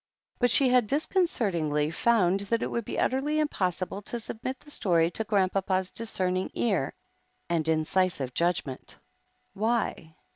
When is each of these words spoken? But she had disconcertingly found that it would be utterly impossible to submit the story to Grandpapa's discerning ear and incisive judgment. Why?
But 0.39 0.49
she 0.49 0.69
had 0.69 0.87
disconcertingly 0.87 1.91
found 1.91 2.39
that 2.49 2.63
it 2.63 2.71
would 2.71 2.85
be 2.85 2.97
utterly 2.97 3.37
impossible 3.37 4.01
to 4.01 4.19
submit 4.19 4.59
the 4.59 4.71
story 4.71 5.11
to 5.11 5.23
Grandpapa's 5.23 5.91
discerning 5.91 6.49
ear 6.55 6.95
and 7.51 7.67
incisive 7.67 8.33
judgment. 8.33 8.97
Why? 9.53 10.15